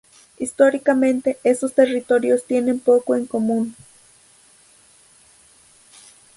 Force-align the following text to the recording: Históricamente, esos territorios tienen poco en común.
Históricamente, 0.39 1.37
esos 1.43 1.75
territorios 1.75 2.43
tienen 2.45 2.79
poco 2.79 3.13
en 3.13 3.27
común. 3.27 3.75